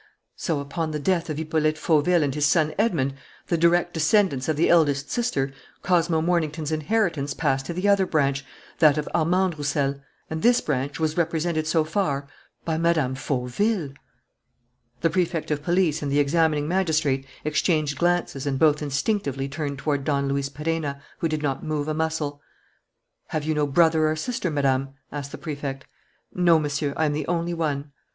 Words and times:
So, 0.35 0.59
upon 0.59 0.89
the 0.89 0.99
death 0.99 1.29
of 1.29 1.37
Hippolyte 1.37 1.77
Fauville 1.77 2.23
and 2.23 2.33
his 2.33 2.47
son 2.47 2.73
Edmond, 2.79 3.13
the 3.49 3.55
direct 3.55 3.93
descendants 3.93 4.49
of 4.49 4.55
the 4.55 4.67
eldest 4.67 5.11
sister, 5.11 5.53
Cosmo 5.83 6.23
Mornington's 6.23 6.71
inheritance 6.71 7.35
passed 7.35 7.67
to 7.67 7.73
the 7.75 7.87
other 7.87 8.07
branch, 8.07 8.43
that 8.79 8.97
of 8.97 9.07
Armande 9.13 9.59
Roussel; 9.59 10.01
and 10.27 10.41
this 10.41 10.59
branch 10.59 10.99
was 10.99 11.17
represented 11.17 11.67
so 11.67 11.83
far 11.83 12.27
by 12.65 12.79
Mme. 12.79 13.13
Fauville! 13.13 13.93
The 15.01 15.11
Prefect 15.11 15.51
of 15.51 15.61
Police 15.61 16.01
and 16.01 16.11
the 16.11 16.17
examining 16.19 16.67
magistrate 16.67 17.27
exchanged 17.45 17.99
glances 17.99 18.47
and 18.47 18.57
both 18.57 18.81
instinctively 18.81 19.47
turned 19.47 19.77
toward 19.77 20.03
Don 20.03 20.27
Luis 20.29 20.49
Perenna, 20.49 20.99
who 21.19 21.27
did 21.29 21.43
not 21.43 21.63
move 21.63 21.87
a 21.87 21.93
muscle. 21.93 22.41
"Have 23.27 23.43
you 23.43 23.53
no 23.53 23.67
brother 23.67 24.09
or 24.09 24.15
sister, 24.15 24.49
Madame?" 24.49 24.95
asked 25.11 25.31
the 25.31 25.37
Prefect. 25.37 25.85
"No, 26.33 26.57
Monsieur 26.57 26.87
le 26.87 26.95
Préfet, 26.95 27.01
I 27.01 27.05
am 27.05 27.13
the 27.13 27.27
only 27.27 27.53
one." 27.53 27.91